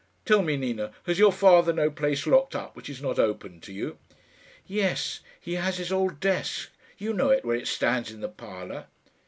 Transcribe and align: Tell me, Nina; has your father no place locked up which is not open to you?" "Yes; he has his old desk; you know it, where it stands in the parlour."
Tell 0.25 0.41
me, 0.41 0.57
Nina; 0.57 0.93
has 1.05 1.19
your 1.19 1.31
father 1.31 1.71
no 1.71 1.91
place 1.91 2.25
locked 2.25 2.55
up 2.55 2.75
which 2.75 2.89
is 2.89 3.03
not 3.03 3.19
open 3.19 3.59
to 3.61 3.71
you?" 3.71 3.99
"Yes; 4.65 5.19
he 5.39 5.53
has 5.57 5.77
his 5.77 5.91
old 5.91 6.19
desk; 6.19 6.71
you 6.97 7.13
know 7.13 7.29
it, 7.29 7.45
where 7.45 7.55
it 7.55 7.67
stands 7.67 8.09
in 8.09 8.19
the 8.21 8.27
parlour." 8.27 8.87